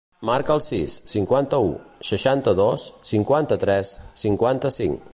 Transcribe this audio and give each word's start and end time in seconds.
Marca 0.27 0.53
el 0.59 0.61
sis, 0.67 0.95
cinquanta-u, 1.11 1.69
seixanta-dos, 2.13 2.89
cinquanta-tres, 3.13 3.97
cinquanta-cinc. 4.25 5.07